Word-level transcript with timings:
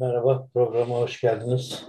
Merhaba, 0.00 0.48
programa 0.54 0.94
hoş 0.96 1.20
geldiniz. 1.20 1.84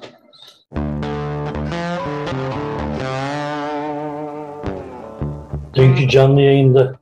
Dünkü 5.73 6.09
canlı 6.09 6.41
yayında 6.41 6.95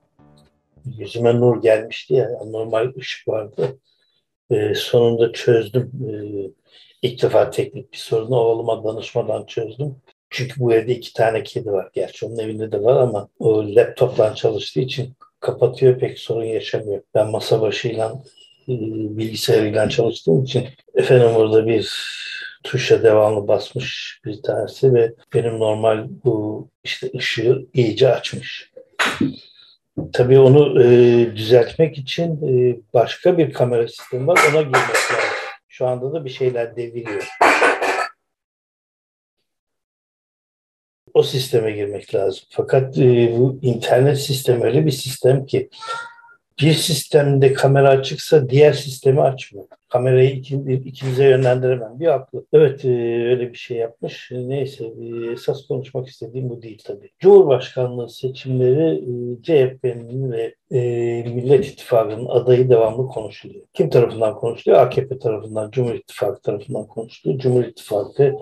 yüzüme 0.97 1.39
nur 1.39 1.61
gelmişti 1.61 2.13
ya, 2.13 2.29
normal 2.45 2.93
ışık 2.97 3.27
vardı. 3.27 3.79
Ee, 4.51 4.73
sonunda 4.75 5.31
çözdüm. 5.33 5.91
Ee, 6.09 6.51
ilk 7.01 7.21
defa 7.21 7.49
teknik 7.49 7.93
bir 7.93 7.97
sorunu 7.97 8.35
oğluma 8.35 8.83
danışmadan 8.83 9.45
çözdüm. 9.45 9.95
Çünkü 10.29 10.59
bu 10.59 10.73
evde 10.73 10.95
iki 10.95 11.13
tane 11.13 11.43
kedi 11.43 11.71
var. 11.71 11.89
Gerçi 11.93 12.25
onun 12.25 12.37
evinde 12.37 12.71
de 12.71 12.83
var 12.83 13.01
ama 13.01 13.27
o 13.39 13.75
laptopla 13.75 14.35
çalıştığı 14.35 14.81
için 14.81 15.13
kapatıyor 15.39 15.99
pek 15.99 16.19
sorun 16.19 16.45
yaşamıyor. 16.45 17.01
Ben 17.15 17.31
masa 17.31 17.61
başıyla 17.61 18.23
e, 18.69 18.73
bilgisayarıyla 19.17 19.89
çalıştığım 19.89 20.43
için 20.43 20.67
efendim 20.95 21.27
orada 21.27 21.67
bir 21.67 21.91
tuşa 22.63 23.03
devamlı 23.03 23.47
basmış 23.47 24.19
bir 24.25 24.41
tanesi 24.41 24.93
ve 24.93 25.13
benim 25.33 25.59
normal 25.59 26.07
bu 26.23 26.69
işte 26.83 27.11
ışığı 27.15 27.65
iyice 27.73 28.13
açmış. 28.13 28.71
Tabii 30.13 30.39
onu 30.39 30.83
e, 30.83 31.35
düzeltmek 31.35 31.97
için 31.97 32.47
e, 32.47 32.77
başka 32.93 33.37
bir 33.37 33.53
kamera 33.53 33.87
sistemi 33.87 34.27
var. 34.27 34.39
Ona 34.51 34.61
girmek 34.61 34.75
lazım. 34.75 35.35
Şu 35.67 35.87
anda 35.87 36.13
da 36.13 36.25
bir 36.25 36.29
şeyler 36.29 36.75
deviriyor. 36.75 37.27
O 41.13 41.23
sisteme 41.23 41.71
girmek 41.71 42.15
lazım. 42.15 42.43
Fakat 42.49 42.97
e, 42.97 43.31
bu 43.37 43.59
internet 43.61 44.19
sistemi 44.19 44.63
öyle 44.63 44.85
bir 44.85 44.91
sistem 44.91 45.45
ki 45.45 45.69
bir 46.61 46.73
sistemde 46.73 47.53
kamera 47.53 47.89
açıksa 47.89 48.49
diğer 48.49 48.73
sistemi 48.73 49.21
açmıyor. 49.21 49.65
Kamerayı 49.89 50.31
ikimize 50.85 51.23
yönlendiremem. 51.23 51.99
Bir 51.99 52.07
haklı. 52.07 52.45
Evet 52.53 52.85
e, 52.85 52.89
öyle 53.25 53.49
bir 53.53 53.57
şey 53.57 53.77
yapmış. 53.77 54.31
Neyse 54.31 54.85
e, 54.85 55.31
esas 55.31 55.67
konuşmak 55.67 56.07
istediğim 56.07 56.49
bu 56.49 56.61
değil 56.61 56.81
tabii. 56.85 57.09
Cumhurbaşkanlığı 57.19 58.09
seçimleri 58.09 58.95
e, 58.95 59.41
CHP'nin 59.43 60.31
ve 60.31 60.55
Millet 61.25 61.65
İttifakı'nın 61.65 62.25
adayı 62.25 62.69
devamlı 62.69 63.07
konuşuluyor. 63.07 63.65
Kim 63.73 63.89
tarafından 63.89 64.35
konuşuluyor? 64.35 64.81
AKP 64.81 65.19
tarafından, 65.19 65.71
Cumhur 65.71 65.93
İttifakı 65.93 66.41
tarafından 66.41 66.87
konuşuluyor. 66.87 67.39
Cumhur 67.39 67.63
İttifakı 67.63 68.33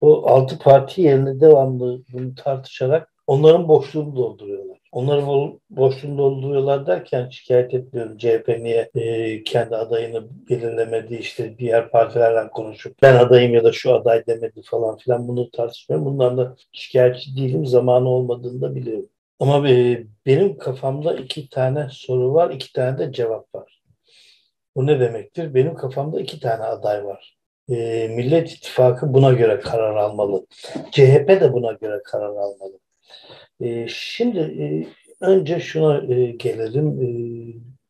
o 0.00 0.26
altı 0.26 0.58
parti 0.58 1.02
yerine 1.02 1.40
devamlı 1.40 2.02
bunu 2.12 2.34
tartışarak 2.34 3.12
onların 3.26 3.68
boşluğunu 3.68 4.16
dolduruyorlar. 4.16 4.81
Onları 4.92 5.52
boşluğunu 5.70 6.18
dolduruyorlar 6.18 6.86
derken 6.86 7.28
şikayet 7.28 7.74
etmiyorum. 7.74 8.18
CHP 8.18 8.48
niye 8.48 8.90
e, 8.94 9.44
kendi 9.44 9.76
adayını 9.76 10.28
belirlemedi 10.50 11.14
işte 11.14 11.58
diğer 11.58 11.90
partilerle 11.90 12.48
konuşup 12.48 13.02
ben 13.02 13.16
adayım 13.16 13.54
ya 13.54 13.64
da 13.64 13.72
şu 13.72 13.94
aday 13.94 14.26
demedi 14.26 14.62
falan 14.64 14.96
filan 14.96 15.28
bunu 15.28 15.50
tartışmıyorum. 15.50 16.06
Bundan 16.06 16.38
da 16.38 16.56
şikayetçi 16.72 17.36
değilim. 17.36 17.66
Zamanı 17.66 18.08
olmadığını 18.08 18.60
da 18.60 18.74
biliyorum. 18.74 19.08
Ama 19.40 19.68
e, 19.68 20.04
benim 20.26 20.58
kafamda 20.58 21.14
iki 21.14 21.48
tane 21.48 21.88
soru 21.90 22.34
var, 22.34 22.50
iki 22.50 22.72
tane 22.72 22.98
de 22.98 23.12
cevap 23.12 23.54
var. 23.54 23.82
Bu 24.76 24.86
ne 24.86 25.00
demektir? 25.00 25.54
Benim 25.54 25.74
kafamda 25.74 26.20
iki 26.20 26.40
tane 26.40 26.62
aday 26.62 27.04
var. 27.04 27.36
E, 27.70 28.08
Millet 28.08 28.50
İttifakı 28.50 29.14
buna 29.14 29.32
göre 29.32 29.60
karar 29.60 29.96
almalı. 29.96 30.46
CHP 30.92 31.28
de 31.28 31.52
buna 31.52 31.72
göre 31.72 32.02
karar 32.04 32.30
almalı. 32.36 32.81
E, 33.60 33.86
şimdi 33.88 34.38
e, 34.38 34.86
önce 35.20 35.60
şuna 35.60 36.14
e, 36.14 36.30
gelelim. 36.30 37.02
E, 37.02 37.08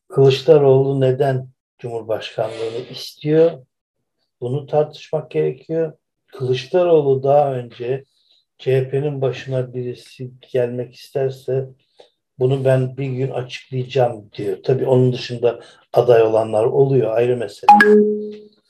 Kılıçdaroğlu 0.09 1.01
neden 1.01 1.49
Cumhurbaşkanlığını 1.79 2.87
istiyor? 2.91 3.67
Bunu 4.41 4.67
tartışmak 4.67 5.31
gerekiyor. 5.31 5.93
Kılıçdaroğlu 6.27 7.23
daha 7.23 7.55
önce 7.55 8.05
CHP'nin 8.59 9.21
başına 9.21 9.75
birisi 9.75 10.31
gelmek 10.53 10.95
isterse 10.95 11.69
bunu 12.39 12.65
ben 12.65 12.97
bir 12.97 13.07
gün 13.07 13.31
açıklayacağım 13.31 14.33
diyor. 14.33 14.59
Tabii 14.65 14.86
onun 14.86 15.13
dışında 15.13 15.61
aday 15.92 16.23
olanlar 16.23 16.65
oluyor 16.65 17.17
ayrı 17.17 17.36
mesele. 17.36 17.70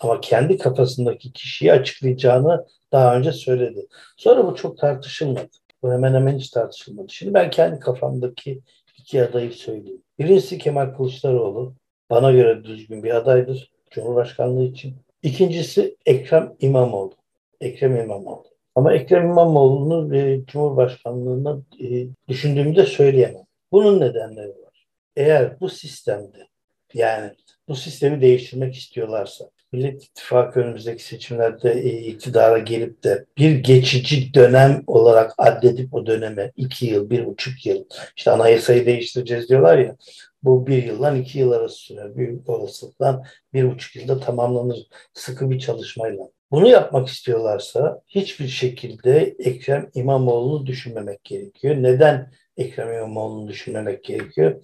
Ama 0.01 0.21
kendi 0.21 0.59
kafasındaki 0.59 1.33
kişiyi 1.33 1.73
açıklayacağını 1.73 2.67
daha 2.93 3.17
önce 3.17 3.33
söyledi. 3.33 3.87
Sonra 4.17 4.47
bu 4.47 4.55
çok 4.55 4.79
tartışılmadı. 4.79 5.49
Bu 5.83 5.93
hemen 5.93 6.15
hemen 6.15 6.39
hiç 6.39 6.51
tartışılmadı. 6.51 7.13
Şimdi 7.13 7.35
ben 7.35 7.51
kendi 7.51 7.81
kafamdaki 7.81 8.61
iki 8.99 9.23
adayı 9.23 9.53
söyleyeyim. 9.53 10.03
Birincisi 10.19 10.59
Kemal 10.59 10.95
Kılıçdaroğlu. 10.95 11.75
Bana 12.11 12.33
göre 12.33 12.65
düzgün 12.65 13.03
bir 13.03 13.17
adaydır 13.17 13.73
Cumhurbaşkanlığı 13.91 14.65
için. 14.65 14.97
İkincisi 15.23 15.97
Ekrem 16.07 16.55
İmamoğlu. 16.61 17.15
Ekrem 17.61 17.97
İmamoğlu. 17.97 18.45
Ama 18.75 18.95
Ekrem 18.95 19.25
İmamoğlu'nu 19.25 20.17
e, 20.17 20.45
Cumhurbaşkanlığına 20.47 21.63
e, 21.81 22.07
düşündüğümde 22.29 22.87
söyleyemem. 22.87 23.45
Bunun 23.73 24.01
nedenleri 24.01 24.49
var. 24.49 24.87
Eğer 25.17 25.61
bu 25.61 25.69
sistemde 25.69 26.49
yani 26.95 27.31
bu 27.69 27.77
sistemi 27.77 28.21
değiştirmek 28.21 28.75
istiyorlarsa 28.75 29.51
Millet 29.73 30.05
İttifakı 30.05 30.61
önümüzdeki 30.61 31.05
seçimlerde 31.05 31.73
e, 31.73 31.89
iktidara 31.89 32.59
gelip 32.59 33.05
de 33.05 33.27
bir 33.39 33.51
geçici 33.51 34.35
dönem 34.35 34.83
olarak 34.87 35.35
addedip 35.39 35.95
o 35.95 36.07
döneme 36.07 36.53
iki 36.57 36.87
yıl, 36.87 37.11
bir 37.11 37.27
buçuk 37.27 37.67
yıl 37.67 37.85
işte 38.17 38.31
anayasayı 38.31 38.87
değiştireceğiz 38.87 39.49
diyorlar 39.49 39.79
ya 39.79 39.97
bu 40.43 40.67
bir 40.67 40.85
yıldan 40.85 41.17
iki 41.17 41.39
yıl 41.39 41.53
arası 41.53 41.77
sürer. 41.77 42.17
Büyük 42.17 42.49
olasılıkla 42.49 43.23
bir 43.55 43.71
buçuk 43.71 43.97
yılda 43.97 44.21
tamamlanır 44.21 44.79
sıkı 45.15 45.51
bir 45.51 45.59
çalışmayla. 45.59 46.29
Bunu 46.51 46.69
yapmak 46.69 47.09
istiyorlarsa 47.09 48.01
hiçbir 48.09 48.49
şekilde 48.49 49.37
Ekrem 49.39 49.91
İmamoğlu'nu 49.95 50.67
düşünmemek 50.67 51.25
gerekiyor. 51.25 51.77
Neden 51.77 52.33
Ekrem 52.57 52.93
İmamoğlu'nu 52.93 53.49
düşünmemek 53.49 54.05
gerekiyor? 54.05 54.63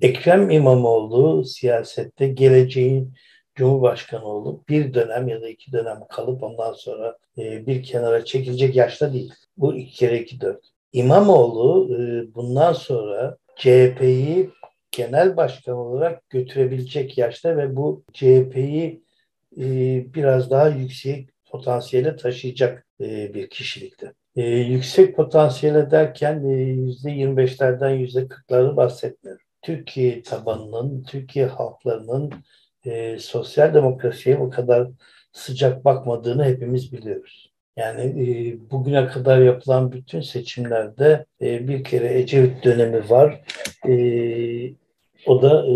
Ekrem 0.00 0.50
İmamoğlu 0.50 1.44
siyasette 1.44 2.28
geleceğin 2.28 3.14
Cumhurbaşkanı 3.60 4.24
olup 4.24 4.68
bir 4.68 4.94
dönem 4.94 5.28
ya 5.28 5.42
da 5.42 5.48
iki 5.48 5.72
dönem 5.72 6.00
kalıp 6.08 6.42
ondan 6.42 6.72
sonra 6.72 7.16
e, 7.38 7.66
bir 7.66 7.82
kenara 7.82 8.24
çekilecek 8.24 8.76
yaşta 8.76 9.12
değil. 9.12 9.32
Bu 9.56 9.76
iki 9.76 9.92
kere 9.92 10.18
iki 10.18 10.40
dört. 10.40 10.64
İmamoğlu 10.92 11.94
e, 11.94 12.34
bundan 12.34 12.72
sonra 12.72 13.36
CHP'yi 13.56 14.50
genel 14.92 15.36
başkan 15.36 15.76
olarak 15.76 16.30
götürebilecek 16.30 17.18
yaşta 17.18 17.56
ve 17.56 17.76
bu 17.76 18.04
CHP'yi 18.12 19.02
e, 19.56 19.64
biraz 20.14 20.50
daha 20.50 20.68
yüksek 20.68 21.28
potansiyele 21.50 22.16
taşıyacak 22.16 22.86
e, 23.00 23.34
bir 23.34 23.50
kişilikte. 23.50 24.12
Yüksek 24.36 25.16
potansiyele 25.16 25.90
derken 25.90 26.44
e, 26.44 26.52
yüzde 26.52 27.10
25'lerden 27.10 27.90
yüzde 27.90 28.20
40'ları 28.20 28.76
bahsetmiyorum. 28.76 29.44
Türkiye 29.62 30.22
tabanının, 30.22 31.02
Türkiye 31.02 31.46
halklarının 31.46 32.32
e, 32.86 33.18
sosyal 33.18 33.74
demokrasiye 33.74 34.40
bu 34.40 34.50
kadar 34.50 34.88
sıcak 35.32 35.84
bakmadığını 35.84 36.44
hepimiz 36.44 36.92
biliyoruz. 36.92 37.50
Yani 37.76 38.02
e, 38.02 38.56
bugüne 38.70 39.06
kadar 39.06 39.40
yapılan 39.40 39.92
bütün 39.92 40.20
seçimlerde 40.20 41.26
e, 41.42 41.68
bir 41.68 41.84
kere 41.84 42.18
Ecevit 42.18 42.64
dönemi 42.64 43.10
var. 43.10 43.40
E, 43.88 43.94
o 45.26 45.42
da 45.42 45.66
e, 45.66 45.74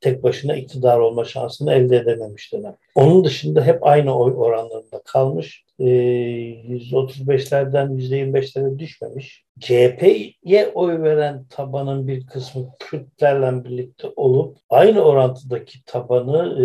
tek 0.00 0.22
başına 0.22 0.56
iktidar 0.56 0.98
olma 0.98 1.24
şansını 1.24 1.72
elde 1.72 1.96
edememiş 1.96 2.52
dönem. 2.52 2.76
Onun 2.94 3.24
dışında 3.24 3.64
hep 3.64 3.86
aynı 3.86 4.18
oy 4.18 4.32
oranlarında 4.36 5.02
kalmış. 5.04 5.64
%35'lerden 5.80 7.88
%25'lere 7.88 8.78
düşmemiş. 8.78 9.44
CHP'ye 9.60 10.68
oy 10.74 11.02
veren 11.02 11.44
tabanın 11.50 12.08
bir 12.08 12.26
kısmı 12.26 12.70
Kürtlerle 12.78 13.64
birlikte 13.64 14.08
olup 14.16 14.56
aynı 14.70 15.00
orantıdaki 15.00 15.84
tabanı 15.84 16.62
e, 16.62 16.64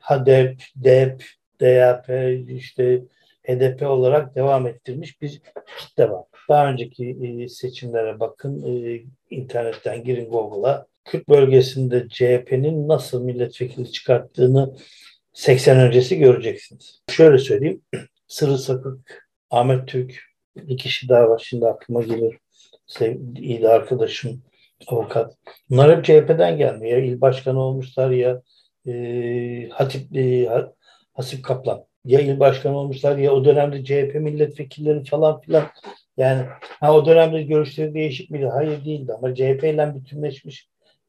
HDP, 0.00 0.60
DEP, 0.76 1.22
DYP, 1.60 2.08
işte 2.50 3.02
HDP 3.42 3.82
olarak 3.82 4.34
devam 4.34 4.66
ettirmiş 4.66 5.22
bir 5.22 5.40
kitle 5.78 6.10
var. 6.10 6.24
Daha 6.48 6.70
önceki 6.70 7.16
e, 7.22 7.48
seçimlere 7.48 8.20
bakın, 8.20 8.62
e, 8.62 9.00
internetten 9.30 10.04
girin 10.04 10.30
Google'a. 10.30 10.86
Kürt 11.04 11.28
bölgesinde 11.28 12.08
CHP'nin 12.08 12.88
nasıl 12.88 13.24
milletvekili 13.24 13.92
çıkarttığını 13.92 14.74
80 15.32 15.78
öncesi 15.78 16.18
göreceksiniz. 16.18 17.02
Şöyle 17.10 17.38
söyleyeyim. 17.38 17.82
Sırrı 18.26 18.58
Sakık, 18.58 19.28
Ahmet 19.50 19.88
Türk, 19.88 20.20
bir 20.56 20.76
kişi 20.78 21.08
daha 21.08 21.28
var 21.28 21.42
şimdi 21.46 21.66
aklıma 21.66 22.02
gelir. 22.02 22.38
Sevgili, 22.86 23.68
arkadaşım, 23.68 24.42
avukat. 24.86 25.36
Bunlar 25.70 25.96
hep 25.96 26.04
CHP'den 26.04 26.58
gelmiyor. 26.58 26.98
Ya 26.98 27.04
il 27.04 27.20
başkanı 27.20 27.60
olmuşlar 27.60 28.10
ya 28.10 28.42
e, 28.86 29.68
Hatip 29.68 30.16
e, 30.16 30.48
Hasip 31.12 31.44
Kaplan. 31.44 31.84
Ya 32.04 32.20
il 32.20 32.40
başkanı 32.40 32.78
olmuşlar 32.78 33.18
ya 33.18 33.32
o 33.32 33.44
dönemde 33.44 33.84
CHP 33.84 34.14
milletvekilleri 34.14 35.04
falan 35.04 35.40
filan. 35.40 35.64
Yani 36.16 36.46
ha, 36.60 36.94
o 36.94 37.06
dönemde 37.06 37.42
görüşleri 37.42 37.94
değişik 37.94 38.30
miydi? 38.30 38.46
Hayır 38.46 38.84
değildi 38.84 39.12
ama 39.12 39.34
CHP 39.34 39.64
ile 39.64 39.94
bütünleşmiş 39.94 40.68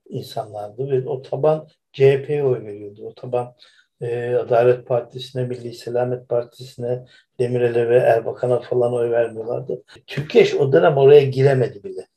insanlardı 0.09 0.91
ve 0.91 1.09
o 1.09 1.21
taban 1.21 1.67
CHP'ye 1.93 2.43
oy 2.43 2.65
veriyordu. 2.65 3.01
O 3.05 3.13
taban 3.13 3.55
e, 4.01 4.35
Adalet 4.35 4.87
Partisi'ne, 4.87 5.43
Milli 5.43 5.73
Selamet 5.73 6.29
Partisi'ne, 6.29 7.05
Demirel'e 7.39 7.89
ve 7.89 7.97
Erbakan'a 7.97 8.59
falan 8.59 8.93
oy 8.93 9.11
vermiyorlardı. 9.11 9.83
Türkiye 10.07 10.45
o 10.59 10.71
dönem 10.71 10.97
oraya 10.97 11.23
giremedi 11.23 11.83
bile. 11.83 12.07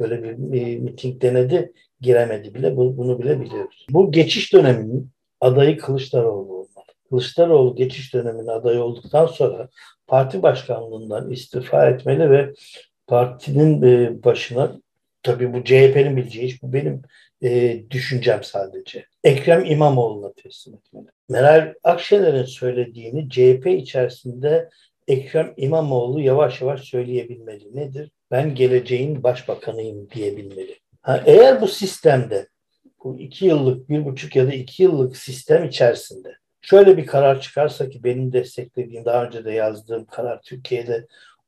Böyle 0.00 0.22
bir, 0.22 0.52
bir 0.52 0.78
miting 0.78 1.22
denedi, 1.22 1.72
giremedi 2.00 2.54
bile. 2.54 2.76
Bu, 2.76 2.96
bunu 2.96 3.18
bile 3.18 3.40
biliyoruz. 3.40 3.86
Bu 3.90 4.12
geçiş 4.12 4.52
döneminin 4.52 5.10
adayı 5.40 5.78
Kılıçdaroğlu 5.78 6.52
olmalı. 6.52 6.86
Kılıçdaroğlu 7.08 7.76
geçiş 7.76 8.14
döneminin 8.14 8.46
adayı 8.46 8.82
olduktan 8.82 9.26
sonra 9.26 9.68
parti 10.06 10.42
başkanlığından 10.42 11.30
istifa 11.30 11.86
etmeli 11.86 12.30
ve 12.30 12.52
partinin 13.06 13.82
e, 13.82 14.24
başına 14.24 14.72
tabii 15.22 15.52
bu 15.52 15.64
CHP'nin 15.64 16.16
bileceği 16.16 16.44
iş 16.44 16.62
bu 16.62 16.72
benim 16.72 17.02
e, 17.42 17.82
düşüncem 17.90 18.42
sadece. 18.42 19.06
Ekrem 19.24 19.64
İmamoğlu'na 19.64 20.32
teslim 20.32 20.74
etmeli. 20.74 21.06
Meral 21.32 21.74
Akşener'in 21.84 22.44
söylediğini 22.44 23.30
CHP 23.30 23.66
içerisinde 23.66 24.68
Ekrem 25.08 25.54
İmamoğlu 25.56 26.20
yavaş 26.20 26.60
yavaş 26.60 26.80
söyleyebilmeli. 26.80 27.76
Nedir? 27.76 28.10
Ben 28.30 28.54
geleceğin 28.54 29.22
başbakanıyım 29.22 30.10
diyebilmeli. 30.10 30.78
Ha, 31.02 31.22
eğer 31.26 31.60
bu 31.60 31.68
sistemde 31.68 32.48
bu 33.04 33.18
iki 33.18 33.46
yıllık, 33.46 33.88
bir 33.88 34.04
buçuk 34.04 34.36
ya 34.36 34.46
da 34.46 34.52
iki 34.52 34.82
yıllık 34.82 35.16
sistem 35.16 35.64
içerisinde 35.64 36.36
şöyle 36.60 36.96
bir 36.96 37.06
karar 37.06 37.40
çıkarsa 37.40 37.88
ki 37.88 38.04
benim 38.04 38.32
desteklediğim, 38.32 39.04
daha 39.04 39.24
önce 39.24 39.44
de 39.44 39.52
yazdığım 39.52 40.04
karar 40.04 40.42
Türkiye'de 40.42 41.06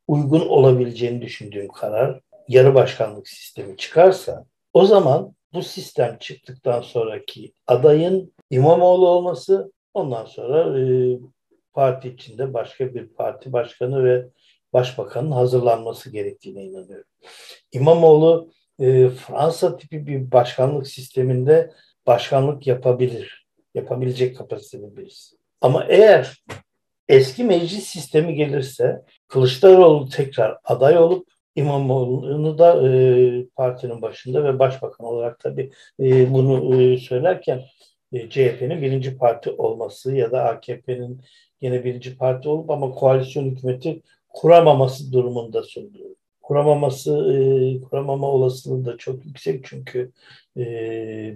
uygun 0.08 0.48
olabileceğini 0.48 1.22
düşündüğüm 1.22 1.68
karar 1.68 2.20
yarı 2.48 2.74
başkanlık 2.74 3.28
sistemi 3.28 3.76
çıkarsa 3.76 4.44
o 4.72 4.86
zaman 4.86 5.34
bu 5.54 5.62
sistem 5.62 6.16
çıktıktan 6.20 6.80
sonraki 6.80 7.52
adayın 7.66 8.34
İmamoğlu 8.50 9.08
olması 9.08 9.73
ondan 9.94 10.24
sonra 10.24 10.80
e, 10.80 10.84
parti 11.72 12.08
içinde 12.08 12.54
başka 12.54 12.94
bir 12.94 13.08
parti 13.08 13.52
başkanı 13.52 14.04
ve 14.04 14.28
başbakanın 14.72 15.30
hazırlanması 15.30 16.10
gerektiğine 16.10 16.64
inanıyorum. 16.64 17.10
İmamoğlu 17.72 18.50
e, 18.78 19.08
Fransa 19.08 19.76
tipi 19.76 20.06
bir 20.06 20.32
başkanlık 20.32 20.86
sisteminde 20.88 21.72
başkanlık 22.06 22.66
yapabilir. 22.66 23.46
Yapabilecek 23.74 24.36
kapasitede 24.36 24.96
birisi. 24.96 25.36
Ama 25.60 25.84
eğer 25.84 26.44
eski 27.08 27.44
meclis 27.44 27.84
sistemi 27.84 28.34
gelirse 28.34 29.02
Kılıçdaroğlu 29.28 30.08
tekrar 30.08 30.58
aday 30.64 30.98
olup 30.98 31.28
İmamoğlu'nu 31.56 32.58
da 32.58 32.88
e, 32.88 33.46
partinin 33.56 34.02
başında 34.02 34.44
ve 34.44 34.58
başbakan 34.58 35.06
olarak 35.06 35.40
tabii 35.40 35.70
e, 36.00 36.32
bunu 36.32 36.82
e, 36.82 36.96
söylerken 36.98 37.62
e, 38.14 38.30
CHP'nin 38.30 38.82
birinci 38.82 39.18
parti 39.18 39.50
olması 39.50 40.16
ya 40.16 40.32
da 40.32 40.44
AKP'nin 40.44 41.20
yine 41.60 41.84
birinci 41.84 42.16
parti 42.16 42.48
olup 42.48 42.70
ama 42.70 42.90
koalisyon 42.90 43.44
hükümeti 43.44 44.02
kuramaması 44.28 45.12
durumunda 45.12 45.62
söylüyorum. 45.62 46.16
Kuramaması, 46.42 47.10
e, 47.10 47.80
kuramama 47.80 48.26
olasılığı 48.30 48.84
da 48.84 48.96
çok 48.96 49.26
yüksek 49.26 49.64
çünkü 49.64 50.12
e, 50.56 50.64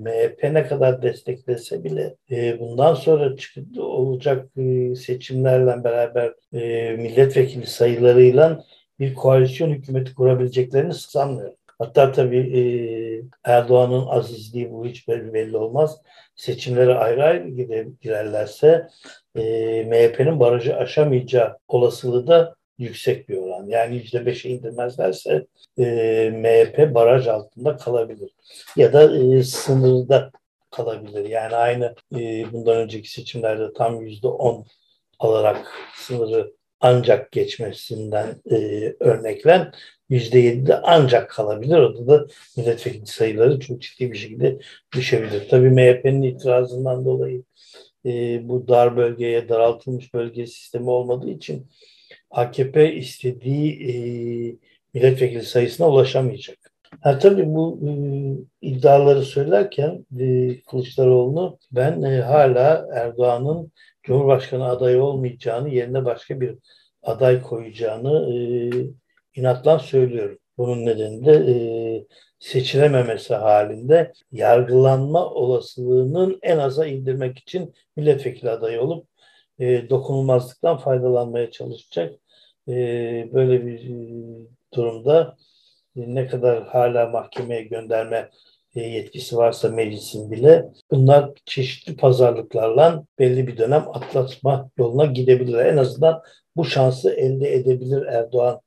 MHP 0.01 0.45
ne 0.53 0.67
kadar 0.67 1.03
desteklese 1.03 1.85
bile 1.85 2.17
e, 2.31 2.61
bundan 2.61 2.95
sonra 2.95 3.35
olacak 3.79 4.47
e, 4.57 4.95
seçimlerle 4.95 5.85
beraber 5.85 6.33
e, 6.53 6.93
milletvekili 6.97 7.67
sayılarıyla 7.67 8.65
bir 9.01 9.15
koalisyon 9.15 9.71
hükümeti 9.71 10.15
kurabileceklerini 10.15 10.95
sanmıyorum. 10.95 11.55
Hatta 11.79 12.13
tabii 12.13 12.59
e, 12.59 12.63
Erdoğan'ın 13.45 14.07
azizliği 14.07 14.73
bu 14.73 14.87
hiç 14.87 15.09
belli, 15.09 15.35
belli 15.35 15.57
olmaz. 15.57 16.03
Seçimlere 16.37 16.95
ayrı 16.95 17.25
ayrı 17.25 17.89
girerlerse 18.01 18.89
e, 19.37 19.43
MHP'nin 19.89 20.41
barajı 20.41 20.77
aşamayacağı 20.77 21.59
olasılığı 21.69 22.27
da 22.27 22.55
yüksek 22.79 23.29
bir 23.29 23.37
oran. 23.37 23.67
Yani 23.67 23.97
yüzde 23.97 24.27
beşe 24.27 24.49
indirmezlerse 24.49 25.47
e, 25.79 25.85
MHP 26.31 26.95
baraj 26.95 27.27
altında 27.27 27.77
kalabilir. 27.77 28.31
Ya 28.77 28.93
da 28.93 29.17
e, 29.17 29.43
sınırda 29.43 30.31
kalabilir. 30.71 31.25
Yani 31.29 31.57
aynı 31.57 31.95
e, 32.17 32.53
bundan 32.53 32.77
önceki 32.77 33.11
seçimlerde 33.11 33.73
tam 33.73 34.01
yüzde 34.01 34.29
on 34.29 34.67
alarak 35.19 35.67
sınırı 35.97 36.53
ancak 36.81 37.33
geçmesinden 37.33 38.43
e, 38.51 38.57
örneklen 39.01 39.73
%7'de 40.11 40.77
ancak 40.83 41.31
kalabilir. 41.31 41.77
Orada 41.77 42.07
da 42.07 42.27
milletvekili 42.57 43.07
sayıları 43.07 43.61
çok 43.61 43.83
ciddi 43.83 44.13
bir 44.13 44.19
şekilde 44.19 44.59
düşebilir. 44.95 45.49
Tabii 45.49 45.71
MHP'nin 45.71 46.23
itirazından 46.23 47.05
dolayı 47.05 47.43
e, 48.07 48.41
bu 48.49 48.69
dar 48.69 48.97
bölgeye 48.97 49.49
daraltılmış 49.49 50.15
bölge 50.15 50.47
sistemi 50.47 50.91
olmadığı 50.91 51.31
için 51.31 51.67
AKP 52.31 52.95
istediği 52.95 53.73
e, 53.73 53.93
milletvekili 54.95 55.43
sayısına 55.43 55.89
ulaşamayacak. 55.89 56.59
Ha, 57.01 57.19
tabii 57.19 57.47
bu 57.47 57.81
e, 57.89 57.91
iddiaları 58.69 59.23
söylerken 59.23 60.07
e, 60.21 60.61
Kılıçdaroğlu'nu 60.61 61.59
ben 61.73 62.03
e, 62.03 62.21
hala 62.21 62.87
Erdoğan'ın 62.95 63.73
Cumhurbaşkanı 64.03 64.65
adayı 64.69 65.03
olmayacağını, 65.03 65.69
yerine 65.69 66.05
başka 66.05 66.41
bir 66.41 66.55
aday 67.03 67.43
koyacağını 67.43 68.35
e, 68.35 68.39
inatla 69.39 69.79
söylüyorum. 69.79 70.39
Bunun 70.59 70.87
nedeni 70.87 71.27
de 71.27 71.33
e, 71.33 71.55
seçilememesi 72.39 73.35
halinde 73.35 74.13
yargılanma 74.33 75.31
olasılığının 75.31 76.39
en 76.43 76.59
aza 76.59 76.87
indirmek 76.87 77.39
için 77.39 77.75
milletvekili 77.97 78.51
adayı 78.51 78.81
olup 78.81 79.09
e, 79.59 79.91
dokunulmazlıktan 79.91 80.79
faydalanmaya 80.79 81.51
çalışacak. 81.51 82.15
E, 82.69 82.73
böyle 83.33 83.67
bir 83.67 83.81
e, 83.85 83.95
durumda 84.75 85.37
e, 85.97 86.15
ne 86.15 86.27
kadar 86.27 86.67
hala 86.67 87.07
mahkemeye 87.07 87.63
gönderme 87.63 88.31
e, 88.75 88.81
yetkisi 88.81 89.37
varsa 89.37 89.69
meclisin 89.69 90.31
bile 90.31 90.65
bunlar 90.91 91.31
çeşitli 91.45 91.97
pazarlıklarla 91.97 93.05
belli 93.19 93.47
bir 93.47 93.57
dönem 93.57 93.89
atlatma 93.89 94.71
yoluna 94.79 95.07
gidebilir. 95.07 95.59
En 95.59 95.77
azından 95.77 96.23
bu 96.57 96.65
şansı 96.65 97.11
elde 97.11 97.55
edebilir 97.55 98.03
Erdoğan. 98.07 98.61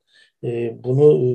E, 0.44 0.84
bunu 0.84 1.14
e, 1.26 1.32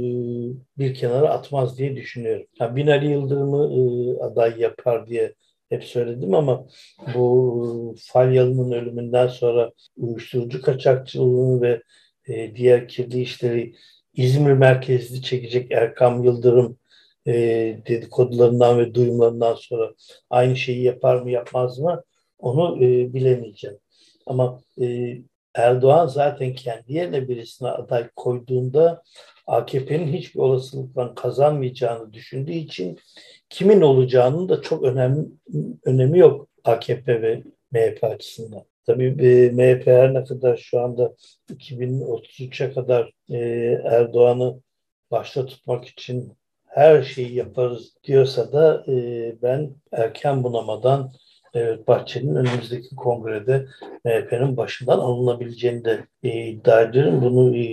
bir 0.79 0.95
kenara 0.95 1.31
atmaz 1.31 1.79
diye 1.79 1.97
düşünüyorum. 1.97 2.47
Ha, 2.59 2.77
Binali 2.77 3.11
Yıldırım'ı 3.11 4.25
aday 4.25 4.61
yapar 4.61 5.07
diye 5.07 5.35
hep 5.69 5.85
söyledim 5.85 6.35
ama 6.35 6.67
bu 7.15 7.95
Falyalı'nın 7.99 8.73
ölümünden 8.73 9.29
sonra 9.29 9.73
uyuşturucu 9.97 10.63
kaçakçılığını 10.63 11.63
ve 11.63 11.83
diğer 12.57 12.89
kirli 12.89 13.21
işleri 13.23 13.75
İzmir 14.15 14.53
merkezli 14.53 15.23
çekecek 15.23 15.73
Erkam 15.73 16.25
Yıldırım 16.25 16.79
e, 17.27 17.33
dedikodularından 17.89 18.79
ve 18.79 18.95
duyumlarından 18.95 19.55
sonra 19.55 19.95
aynı 20.31 20.57
şeyi 20.57 20.83
yapar 20.83 21.17
mı 21.17 21.31
yapmaz 21.31 21.79
mı 21.79 22.03
onu 22.39 22.85
e, 22.85 23.15
bilemeyeceğim. 23.15 23.79
Ama 24.27 24.61
e, 24.81 25.17
Erdoğan 25.57 26.07
zaten 26.07 26.55
kendi 26.55 26.93
yerine 26.93 27.29
birisine 27.29 27.69
aday 27.69 28.09
koyduğunda 28.17 29.03
AKP'nin 29.47 30.13
hiçbir 30.13 30.41
olasılıkla 30.41 31.15
kazanmayacağını 31.15 32.13
düşündüğü 32.13 32.53
için 32.53 32.99
kimin 33.49 33.81
olacağının 33.81 34.49
da 34.49 34.63
çok 34.63 34.83
önemli 34.83 35.27
önemi 35.85 36.19
yok 36.19 36.49
AKP 36.65 37.23
ve 37.23 37.43
MHP 37.73 38.05
açısından. 38.05 38.65
Tabii 38.87 39.17
e, 39.27 39.51
MHP 39.51 39.87
her 39.87 40.15
ne 40.15 40.25
kadar 40.25 40.57
şu 40.57 40.81
anda 40.81 41.15
2033'e 41.51 42.73
kadar 42.73 43.13
e, 43.31 43.39
Erdoğan'ı 43.85 44.61
başta 45.11 45.47
tutmak 45.47 45.85
için 45.85 46.33
her 46.67 47.03
şeyi 47.03 47.35
yaparız 47.35 47.95
diyorsa 48.05 48.53
da 48.53 48.85
e, 48.89 48.95
ben 49.43 49.71
erken 49.93 50.45
bunamadan 50.45 51.13
evet, 51.57 51.89
Bahçeli'nin 51.89 52.35
önümüzdeki 52.35 52.97
kongrede 52.97 53.67
MHP'nin 54.05 54.57
başından 54.57 54.99
alınabileceğini 54.99 55.85
de 55.85 56.05
e, 56.23 56.47
iddia 56.47 56.81
ediyorum. 56.81 57.23
Bunu 57.23 57.57
e, 57.57 57.65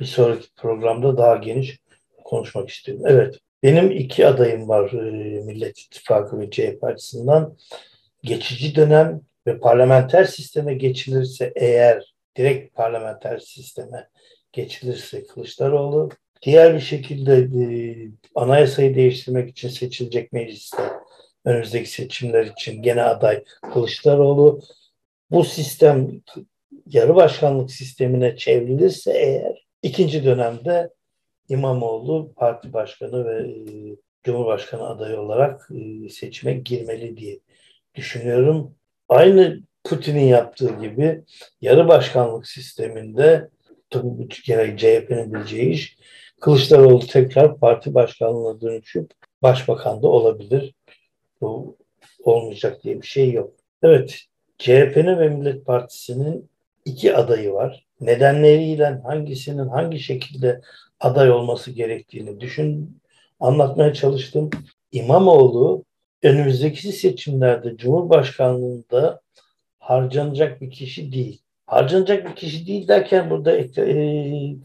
bir 0.00 0.04
sonraki 0.04 0.46
programda 0.56 1.18
daha 1.18 1.36
geniş 1.36 1.78
konuşmak 2.24 2.68
istiyorum. 2.68 3.04
Evet, 3.08 3.38
benim 3.62 3.90
iki 3.90 4.26
adayım 4.26 4.68
var 4.68 4.92
e, 4.92 5.42
Millet 5.44 5.78
İttifakı 5.78 6.40
ve 6.40 6.50
CHP 6.50 6.84
açısından. 6.84 7.56
Geçici 8.22 8.76
dönem 8.76 9.20
ve 9.46 9.58
parlamenter 9.58 10.24
sisteme 10.24 10.74
geçilirse 10.74 11.52
eğer 11.56 12.14
direkt 12.36 12.74
parlamenter 12.74 13.38
sisteme 13.38 14.08
geçilirse 14.52 15.26
Kılıçdaroğlu 15.26 16.10
diğer 16.42 16.74
bir 16.74 16.80
şekilde 16.80 17.36
e, 17.36 17.64
anayasayı 18.34 18.94
değiştirmek 18.94 19.50
için 19.50 19.68
seçilecek 19.68 20.32
mecliste 20.32 20.82
önümüzdeki 21.46 21.90
seçimler 21.90 22.44
için 22.46 22.82
gene 22.82 23.02
aday 23.02 23.44
Kılıçdaroğlu 23.72 24.60
bu 25.30 25.44
sistem 25.44 26.22
yarı 26.86 27.16
başkanlık 27.16 27.70
sistemine 27.70 28.36
çevrilirse 28.36 29.12
eğer 29.12 29.66
ikinci 29.82 30.24
dönemde 30.24 30.90
İmamoğlu 31.48 32.32
parti 32.36 32.72
başkanı 32.72 33.24
ve 33.24 33.38
e, 33.38 33.54
Cumhurbaşkanı 34.24 34.88
adayı 34.88 35.20
olarak 35.20 35.68
e, 35.70 36.08
seçime 36.08 36.54
girmeli 36.54 37.16
diye 37.16 37.40
düşünüyorum. 37.94 38.74
Aynı 39.08 39.60
Putin'in 39.84 40.26
yaptığı 40.26 40.80
gibi 40.80 41.24
yarı 41.60 41.88
başkanlık 41.88 42.46
sisteminde 42.46 43.48
tabii 43.90 44.18
bu 44.18 44.28
gene 44.46 44.76
CHP'nin 44.76 45.34
bileceği 45.34 45.70
iş 45.70 45.96
Kılıçdaroğlu 46.40 47.06
tekrar 47.06 47.58
parti 47.58 47.94
başkanlığına 47.94 48.60
dönüşüp 48.60 49.10
başbakan 49.42 50.02
da 50.02 50.08
olabilir. 50.08 50.74
Bu 51.40 51.76
olmayacak 52.24 52.82
diye 52.84 53.02
bir 53.02 53.06
şey 53.06 53.32
yok. 53.32 53.52
Evet, 53.82 54.20
CHP'nin 54.58 55.18
ve 55.18 55.28
Millet 55.28 55.66
Partisi'nin 55.66 56.50
iki 56.84 57.16
adayı 57.16 57.52
var. 57.52 57.86
Nedenleriyle 58.00 58.84
hangisinin 58.86 59.68
hangi 59.68 59.98
şekilde 59.98 60.60
aday 61.00 61.30
olması 61.30 61.70
gerektiğini 61.70 62.40
düşün, 62.40 63.00
anlatmaya 63.40 63.94
çalıştım. 63.94 64.50
İmamoğlu 64.92 65.84
önümüzdeki 66.22 66.92
seçimlerde 66.92 67.76
Cumhurbaşkanlığında 67.76 69.20
harcanacak 69.78 70.60
bir 70.60 70.70
kişi 70.70 71.12
değil. 71.12 71.42
Harcanacak 71.66 72.28
bir 72.30 72.36
kişi 72.36 72.66
değil 72.66 72.88
derken 72.88 73.30
burada 73.30 73.56
e, 73.56 73.66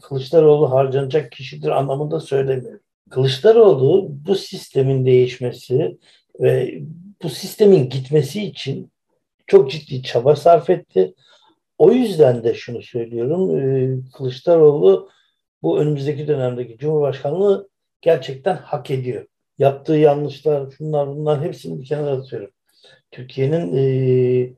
Kılıçdaroğlu 0.02 0.70
harcanacak 0.70 1.32
kişidir 1.32 1.68
anlamında 1.68 2.20
söylemiyorum. 2.20 2.80
Kılıçdaroğlu 3.10 4.08
bu 4.26 4.34
sistemin 4.34 5.06
değişmesi 5.06 5.98
ve 6.40 6.82
bu 7.22 7.28
sistemin 7.28 7.88
gitmesi 7.88 8.44
için 8.44 8.92
çok 9.46 9.70
ciddi 9.70 10.02
çaba 10.02 10.36
sarf 10.36 10.70
etti. 10.70 11.14
O 11.78 11.92
yüzden 11.92 12.44
de 12.44 12.54
şunu 12.54 12.82
söylüyorum. 12.82 13.58
E, 13.60 13.98
Kılıçdaroğlu 14.12 15.10
bu 15.62 15.78
önümüzdeki 15.78 16.28
dönemdeki 16.28 16.78
Cumhurbaşkanlığı 16.78 17.68
gerçekten 18.00 18.56
hak 18.56 18.90
ediyor. 18.90 19.26
Yaptığı 19.58 19.96
yanlışlar, 19.96 20.70
şunlar 20.70 21.08
bunlar 21.08 21.42
hepsini 21.44 21.80
bir 21.80 21.86
kenara 21.86 22.10
atıyorum. 22.10 22.50
Türkiye'nin 23.10 23.76
e, 23.76 24.52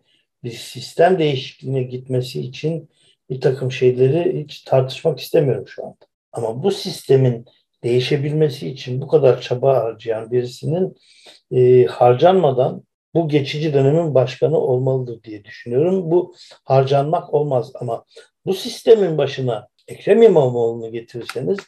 bir 0.45 0.51
sistem 0.51 1.19
değişikliğine 1.19 1.83
gitmesi 1.83 2.41
için 2.41 2.91
bir 3.31 3.41
takım 3.41 3.73
şeyleri 3.73 4.45
hiç 4.45 4.63
tartışmak 4.63 5.21
istemiyorum 5.21 5.69
şu 5.69 5.85
anda. 5.85 5.97
Ama 6.33 6.63
bu 6.63 6.71
sistemin 6.71 7.47
değişebilmesi 7.85 8.69
için 8.69 9.01
bu 9.01 9.09
kadar 9.09 9.41
çaba 9.41 9.77
harcayan 9.77 10.31
birisinin 10.31 10.97
e, 11.51 11.85
harcanmadan 11.85 12.85
bu 13.15 13.29
geçici 13.29 13.75
dönemin 13.75 14.15
başkanı 14.15 14.59
olmalıdır 14.59 15.23
diye 15.23 15.45
düşünüyorum. 15.45 16.11
Bu 16.11 16.35
harcanmak 16.65 17.35
olmaz 17.35 17.73
ama 17.75 18.05
bu 18.47 18.55
sistemin 18.55 19.19
başına 19.19 19.69
Ekrem 19.89 20.23
İmamoğlu'nu 20.23 20.93
getirirseniz 20.93 21.59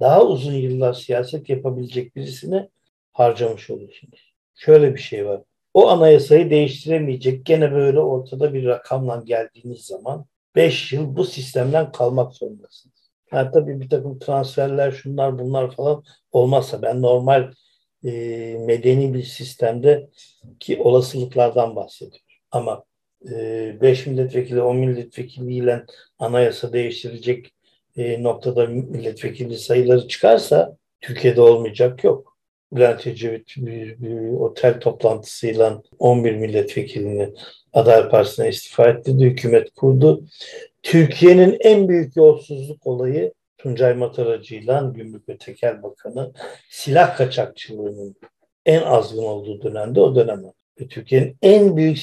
daha 0.00 0.26
uzun 0.26 0.52
yıllar 0.52 0.92
siyaset 0.92 1.48
yapabilecek 1.48 2.16
birisini 2.16 2.68
harcamış 3.12 3.70
olursunuz. 3.70 4.34
Şöyle 4.54 4.94
bir 4.94 5.00
şey 5.00 5.26
var. 5.26 5.42
O 5.74 5.88
anayasayı 5.88 6.50
değiştiremeyecek 6.50 7.46
gene 7.46 7.72
böyle 7.72 8.00
ortada 8.00 8.54
bir 8.54 8.66
rakamla 8.66 9.22
geldiğiniz 9.24 9.80
zaman 9.80 10.26
5 10.56 10.92
yıl 10.92 11.16
bu 11.16 11.24
sistemden 11.24 11.92
kalmak 11.92 12.34
zorundasınız. 12.34 12.99
Yani 13.32 13.50
tabii 13.52 13.80
bir 13.80 13.88
takım 13.88 14.18
transferler 14.18 14.90
şunlar 14.90 15.38
bunlar 15.38 15.70
falan 15.70 16.04
olmazsa 16.32 16.82
ben 16.82 17.02
normal 17.02 17.52
e, 18.04 18.10
medeni 18.66 19.14
bir 19.14 19.22
sistemde 19.22 20.10
ki 20.60 20.78
olasılıklardan 20.82 21.76
bahsediyorum. 21.76 22.26
Ama 22.50 22.84
5 23.22 24.06
e, 24.06 24.10
milletvekili 24.10 24.62
10 24.62 24.76
milletvekiliyle 24.76 25.84
anayasa 26.18 26.72
değiştirecek 26.72 27.54
e, 27.96 28.22
noktada 28.22 28.66
milletvekili 28.66 29.58
sayıları 29.58 30.08
çıkarsa 30.08 30.76
Türkiye'de 31.00 31.40
olmayacak 31.40 32.04
yok. 32.04 32.29
Bülent 32.72 33.06
Ecevit 33.06 33.56
bir, 33.56 34.02
bir 34.02 34.32
otel 34.32 34.80
toplantısıyla 34.80 35.82
11 35.98 36.32
milletvekilini 36.32 37.34
Adalet 37.72 38.10
Partisi'ne 38.10 38.48
istifa 38.48 38.88
etti, 38.88 39.12
hükümet 39.12 39.70
kurdu. 39.70 40.24
Türkiye'nin 40.82 41.56
en 41.60 41.88
büyük 41.88 42.16
yolsuzluk 42.16 42.86
olayı 42.86 43.32
Tuncay 43.58 43.94
Mataracı'yla 43.94 44.92
Gümrük 44.94 45.28
ve 45.28 45.36
Tekel 45.36 45.82
Bakanı 45.82 46.32
silah 46.70 47.16
kaçakçılığının 47.16 48.16
en 48.66 48.82
azgın 48.82 49.22
olduğu 49.22 49.62
dönemde 49.62 50.00
o 50.00 50.14
dönem. 50.14 50.42
Türkiye'nin 50.90 51.36
en 51.42 51.76
büyük 51.76 51.98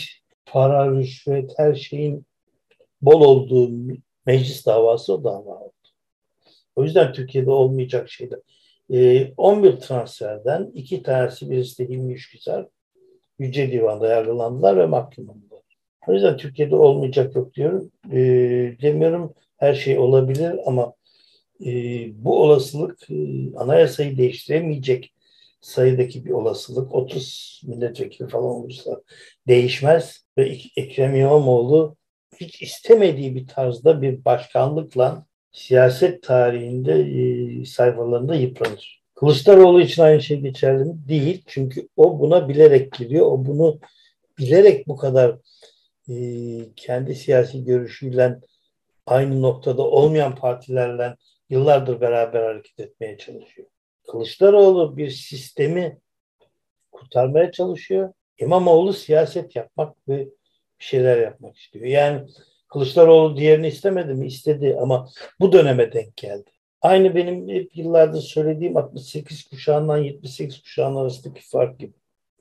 para, 0.45 0.91
rüşvet, 0.91 1.51
her 1.57 1.75
şeyin 1.75 2.25
bol 3.01 3.21
olduğu 3.21 3.71
meclis 4.25 4.65
davası 4.65 5.13
o 5.13 5.23
dava 5.23 5.59
oldu. 5.59 5.73
O 6.75 6.83
yüzden 6.83 7.13
Türkiye'de 7.13 7.51
olmayacak 7.51 8.09
şeyler. 8.09 8.39
E, 8.89 8.97
ee, 8.99 9.33
11 9.37 9.77
transferden 9.77 10.71
iki 10.73 11.03
tanesi 11.03 11.49
birisi 11.49 11.83
de 11.83 11.93
Hilmi 11.93 12.13
Üçgüzar 12.13 12.67
Yüce 13.39 13.71
Divan'da 13.71 14.07
yargılandılar 14.07 14.77
ve 14.77 14.85
mahkum 14.85 15.29
oldular. 15.29 15.61
O 16.07 16.13
yüzden 16.13 16.37
Türkiye'de 16.37 16.75
olmayacak 16.75 17.35
yok 17.35 17.53
diyorum. 17.53 17.91
E, 18.11 18.17
demiyorum 18.81 19.33
her 19.57 19.73
şey 19.73 19.97
olabilir 19.97 20.55
ama 20.65 20.93
e, 21.65 21.69
bu 22.23 22.41
olasılık 22.43 23.09
e, 23.09 23.15
anayasayı 23.55 24.17
değiştiremeyecek 24.17 25.13
sayıdaki 25.61 26.25
bir 26.25 26.31
olasılık 26.31 26.95
30 26.95 27.61
milletvekili 27.67 28.27
falan 28.27 28.45
olursa 28.45 29.01
değişmez 29.47 30.25
ve 30.37 30.57
Ekrem 30.75 31.15
İmamoğlu 31.15 31.95
hiç 32.39 32.61
istemediği 32.61 33.35
bir 33.35 33.47
tarzda 33.47 34.01
bir 34.01 34.25
başkanlıkla 34.25 35.25
siyaset 35.57 36.23
tarihinde 36.23 36.93
e, 36.93 37.65
sayfalarında 37.65 38.35
yıpranır. 38.35 39.03
Kılıçdaroğlu 39.15 39.81
için 39.81 40.01
aynı 40.01 40.21
şey 40.21 40.39
geçerli 40.39 40.83
mi? 40.85 40.95
Değil. 41.07 41.43
Çünkü 41.47 41.87
o 41.97 42.19
buna 42.19 42.49
bilerek 42.49 42.91
giriyor. 42.93 43.25
O 43.25 43.45
bunu 43.45 43.79
bilerek 44.37 44.87
bu 44.87 44.97
kadar 44.97 45.37
e, 46.09 46.15
kendi 46.75 47.15
siyasi 47.15 47.65
görüşüyle 47.65 48.39
aynı 49.05 49.41
noktada 49.41 49.81
olmayan 49.81 50.35
partilerle 50.35 51.15
yıllardır 51.49 52.01
beraber 52.01 52.43
hareket 52.43 52.79
etmeye 52.79 53.17
çalışıyor. 53.17 53.67
Kılıçdaroğlu 54.11 54.97
bir 54.97 55.09
sistemi 55.09 55.99
kurtarmaya 56.91 57.51
çalışıyor. 57.51 58.13
İmamoğlu 58.39 58.93
siyaset 58.93 59.55
yapmak 59.55 60.07
ve 60.09 60.17
bir 60.79 60.85
şeyler 60.85 61.17
yapmak 61.17 61.57
istiyor. 61.57 61.85
Yani 61.85 62.27
Kılıçdaroğlu 62.67 63.37
diğerini 63.37 63.67
istemedi 63.67 64.13
mi? 64.13 64.27
İstedi 64.27 64.77
ama 64.81 65.09
bu 65.39 65.51
döneme 65.51 65.93
denk 65.93 66.17
geldi. 66.17 66.49
Aynı 66.81 67.15
benim 67.15 67.49
hep 67.49 67.77
yıllardır 67.77 68.21
söylediğim 68.21 68.77
68 68.77 69.49
kuşağından 69.49 69.97
78 69.97 70.61
kuşağının 70.61 70.95
arasındaki 70.95 71.41
fark 71.41 71.79
gibi. 71.79 71.93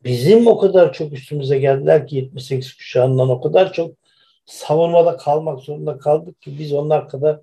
Bizim 0.05 0.47
o 0.47 0.59
kadar 0.59 0.93
çok 0.93 1.13
üstümüze 1.13 1.59
geldiler 1.59 2.07
ki 2.07 2.17
78 2.17 2.75
kuşağından 2.75 3.29
o 3.29 3.41
kadar 3.41 3.73
çok 3.73 3.97
savunmada 4.47 5.17
kalmak 5.17 5.61
zorunda 5.61 5.99
kaldık 5.99 6.43
ki 6.43 6.59
biz 6.59 6.73
onlar 6.73 7.09
kadar 7.09 7.41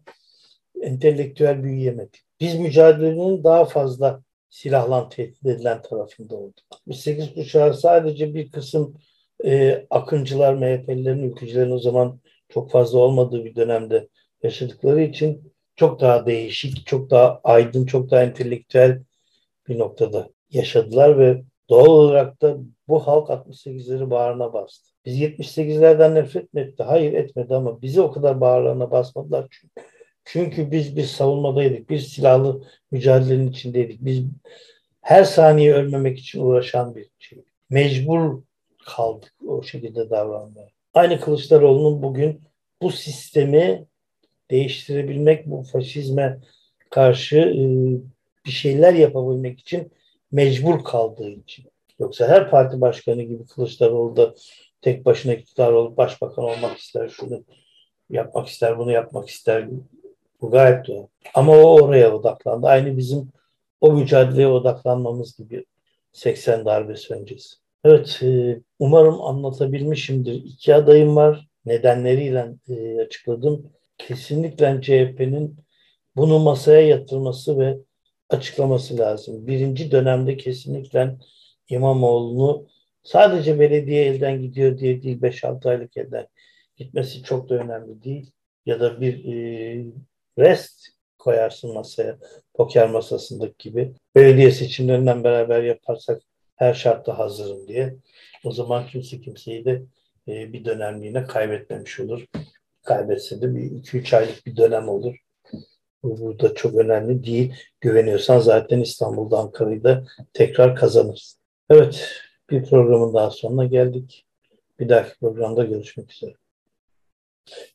entelektüel 0.82 1.64
büyüyemedik. 1.64 2.22
Biz 2.40 2.56
mücadelenin 2.56 3.44
daha 3.44 3.66
fazla 3.66 4.22
silahlan 4.50 5.10
tehdit 5.10 5.46
edilen 5.46 5.82
tarafında 5.82 6.36
olduk. 6.36 6.64
68 6.72 7.34
kuşağı 7.34 7.74
sadece 7.74 8.34
bir 8.34 8.52
kısım 8.52 8.98
e, 9.46 9.86
akıncılar, 9.90 10.54
MHP'lilerin, 10.54 11.32
ülkücülerin 11.32 11.72
o 11.72 11.80
zaman 11.80 12.20
çok 12.54 12.72
fazla 12.72 13.00
olmadığı 13.00 13.46
bir 13.46 13.56
dönemde 13.56 14.10
yaşadıkları 14.44 15.02
için 15.02 15.54
çok 15.76 16.02
daha 16.02 16.26
değişik, 16.26 16.88
çok 16.88 17.10
daha 17.10 17.42
aydın, 17.44 17.86
çok 17.86 18.12
daha 18.12 18.24
entelektüel 18.24 19.04
bir 19.68 19.80
noktada 19.80 20.30
yaşadılar 20.50 21.20
ve 21.20 21.44
doğal 21.70 21.86
olarak 21.86 22.42
da 22.42 22.58
bu 22.88 23.08
halk 23.08 23.30
68'leri 23.30 24.10
bağrına 24.10 24.54
bastı. 24.54 24.94
Biz 25.06 25.22
78'lerden 25.22 26.16
nefret 26.16 26.54
mi 26.54 26.62
etti? 26.62 26.84
Hayır 26.84 27.14
etmedi 27.14 27.56
ama 27.56 27.82
bizi 27.82 28.02
o 28.02 28.12
kadar 28.12 28.42
bağrına 28.42 28.92
basmadılar 28.92 29.48
çünkü. 29.52 29.74
Çünkü 30.26 30.72
biz 30.72 30.98
bir 30.98 31.04
savunmadaydık. 31.04 31.90
Bir 31.90 32.00
silahlı 32.00 32.64
mücadelenin 32.92 33.52
içindeydik. 33.52 34.06
Biz 34.06 34.24
her 35.02 35.24
saniye 35.24 35.74
ölmemek 35.74 36.20
için 36.20 36.42
uğraşan 36.42 36.96
bir 36.96 37.10
şey. 37.20 37.44
Mecbur 37.70 38.44
kaldık 38.86 39.34
o 39.48 39.64
şekilde 39.64 40.10
davranmaya. 40.10 40.73
Aynı 40.94 41.20
Kılıçdaroğlu'nun 41.20 42.04
bugün 42.04 42.42
bu 42.82 42.92
sistemi 42.92 43.86
değiştirebilmek, 44.52 45.46
bu 45.46 45.64
faşizme 45.64 46.40
karşı 46.90 47.38
e, 47.38 47.64
bir 48.46 48.52
şeyler 48.52 48.94
yapabilmek 48.94 49.60
için 49.60 49.92
mecbur 50.32 50.84
kaldığı 50.84 51.30
için. 51.30 51.66
Yoksa 52.00 52.28
her 52.28 52.50
parti 52.50 52.82
başkanı 52.82 53.24
gibi 53.24 53.46
Kılıçdaroğlu 53.46 54.16
da 54.16 54.34
tek 54.82 55.06
başına 55.06 55.34
iktidar 55.34 55.72
olup 55.72 55.98
başbakan 55.98 56.46
olmak 56.46 56.78
ister, 56.78 57.10
şunu 57.10 57.44
yapmak 58.10 58.48
ister, 58.48 58.80
bunu 58.80 58.92
yapmak 58.92 59.30
ister. 59.30 59.68
Bu 60.42 60.52
gayet 60.52 60.88
doğal. 60.88 61.08
Ama 61.34 61.58
o 61.58 61.82
oraya 61.82 62.16
odaklandı. 62.16 62.68
Aynı 62.68 62.98
bizim 62.98 63.32
o 63.82 63.94
mücadeleye 63.94 64.48
odaklanmamız 64.48 65.38
gibi 65.38 65.66
80 66.12 66.66
darbesi 66.66 67.14
öncesi. 67.14 67.63
Evet, 67.84 68.20
e, 68.24 68.60
umarım 68.80 69.22
anlatabilmişimdir. 69.22 70.34
İki 70.34 70.76
adayım 70.76 71.16
var. 71.16 71.48
Nedenleriyle 71.66 72.56
e, 72.70 73.02
açıkladım. 73.02 73.72
Kesinlikle 73.98 74.82
CHP'nin 74.82 75.58
bunu 76.16 76.40
masaya 76.40 76.82
yatırması 76.88 77.60
ve 77.60 77.78
açıklaması 78.30 78.98
lazım. 78.98 79.48
Birinci 79.48 79.92
dönemde 79.92 80.38
kesinlikle 80.38 81.18
İmamoğlu'nu 81.70 82.68
sadece 83.04 83.60
belediye 83.60 84.06
elden 84.06 84.42
gidiyor 84.42 84.78
diye 84.78 85.04
değil 85.04 85.22
5-6 85.22 85.70
aylık 85.70 85.98
elden 85.98 86.28
gitmesi 86.78 87.24
çok 87.24 87.50
da 87.50 87.56
önemli 87.56 88.04
değil. 88.04 88.32
Ya 88.66 88.80
da 88.80 89.02
bir 89.02 89.26
e, 89.26 89.86
rest 90.40 90.88
koyarsın 91.18 91.74
masaya, 91.74 92.18
poker 92.54 92.90
masasındaki 92.90 93.70
gibi. 93.70 93.94
Belediye 94.16 94.52
seçimlerinden 94.52 95.24
beraber 95.24 95.64
yaparsak 95.64 96.22
her 96.64 96.74
şartta 96.74 97.20
hazırım 97.20 97.68
diye. 97.68 97.96
O 98.44 98.52
zaman 98.52 98.88
kimse 98.88 99.22
kimseyi 99.22 99.66
de 99.66 99.84
e, 100.28 100.54
bir 100.54 100.66
dönemliğine 100.66 101.24
kaybetmemiş 101.24 102.00
olur. 102.00 102.26
Kaybetse 102.84 103.42
de 103.42 103.56
bir 103.56 103.62
2-3 103.62 104.18
aylık 104.18 104.46
bir 104.46 104.56
dönem 104.56 104.90
olur. 104.90 105.16
Bu 106.04 106.20
burada 106.20 106.56
çok 106.56 106.76
önemli 106.76 107.24
değil. 107.24 107.54
Güveniyorsan 107.82 108.40
zaten 108.40 108.80
İstanbul'da 108.80 109.38
Ankara'yı 109.38 109.84
da 109.84 110.04
tekrar 110.34 110.76
kazanırsın. 110.76 111.40
Evet, 111.70 112.10
bir 112.50 112.66
programın 112.66 113.14
daha 113.14 113.32
sonuna 113.32 113.66
geldik. 113.66 114.26
Bir 114.80 114.90
dahaki 114.90 115.20
programda 115.20 115.64
görüşmek 115.64 116.12
üzere. 116.12 116.34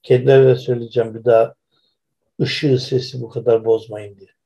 Kedilere 0.02 0.56
söyleyeceğim 0.56 1.14
bir 1.14 1.24
daha 1.24 1.54
ışığı 2.40 2.78
sesi 2.78 3.20
bu 3.20 3.28
kadar 3.28 3.64
bozmayın 3.64 4.16
diye. 4.16 4.37